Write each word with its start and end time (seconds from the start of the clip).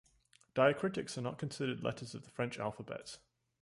Diacritics 0.55 1.15
are 1.19 1.21
not 1.21 1.37
considered 1.37 1.83
letters 1.83 2.15
of 2.15 2.23
the 2.23 2.31
French 2.31 2.57
alphabet. 2.57 3.19